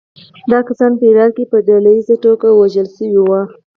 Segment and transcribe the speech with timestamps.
[0.51, 3.41] دا کسان په هرات کې په ډلییزه توګه وژل شوي وو.